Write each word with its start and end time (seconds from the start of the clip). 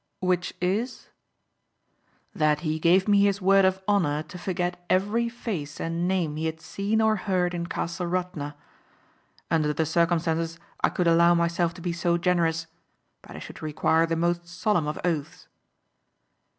"Which 0.21 0.55
is?" 0.59 1.09
"That 2.33 2.61
he 2.61 2.79
gave 2.79 3.07
me 3.07 3.21
his 3.25 3.39
word 3.39 3.65
of 3.65 3.83
honor 3.87 4.23
to 4.23 4.37
forget 4.39 4.83
every 4.89 5.29
face 5.29 5.79
and 5.79 6.07
name 6.07 6.37
he 6.37 6.47
had 6.47 6.59
seen 6.59 6.99
or 7.03 7.17
heard 7.17 7.53
in 7.53 7.67
Castle 7.67 8.07
Radna. 8.07 8.55
Under 9.51 9.73
the 9.73 9.85
circumstances 9.85 10.57
I 10.83 10.89
could 10.89 11.05
allow 11.05 11.35
myself 11.35 11.75
to 11.75 11.81
be 11.81 11.93
so 11.93 12.17
generous 12.17 12.65
but 13.21 13.35
I 13.35 13.37
should 13.39 13.61
require 13.61 14.07
the 14.07 14.15
most 14.15 14.47
solemn 14.47 14.87
of 14.87 14.97
oaths." 15.05 15.47